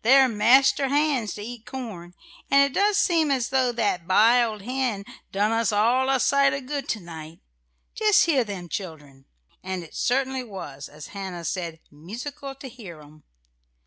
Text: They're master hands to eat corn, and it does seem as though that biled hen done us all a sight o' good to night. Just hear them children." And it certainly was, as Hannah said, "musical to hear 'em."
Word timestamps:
They're 0.00 0.30
master 0.30 0.88
hands 0.88 1.34
to 1.34 1.42
eat 1.42 1.66
corn, 1.66 2.14
and 2.50 2.62
it 2.62 2.72
does 2.72 2.96
seem 2.96 3.30
as 3.30 3.50
though 3.50 3.70
that 3.72 4.06
biled 4.08 4.62
hen 4.62 5.04
done 5.30 5.52
us 5.52 5.72
all 5.72 6.08
a 6.08 6.18
sight 6.20 6.54
o' 6.54 6.62
good 6.62 6.88
to 6.88 7.00
night. 7.00 7.40
Just 7.94 8.24
hear 8.24 8.44
them 8.44 8.70
children." 8.70 9.26
And 9.62 9.84
it 9.84 9.94
certainly 9.94 10.42
was, 10.42 10.88
as 10.88 11.08
Hannah 11.08 11.44
said, 11.44 11.80
"musical 11.90 12.54
to 12.54 12.66
hear 12.70 13.02
'em." 13.02 13.24